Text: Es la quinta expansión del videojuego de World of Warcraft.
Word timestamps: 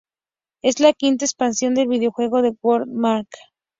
Es 0.63 0.79
la 0.79 0.93
quinta 0.93 1.25
expansión 1.25 1.75
del 1.75 1.87
videojuego 1.87 2.41
de 2.41 2.55
World 2.63 2.89
of 2.89 2.95
Warcraft. 3.03 3.33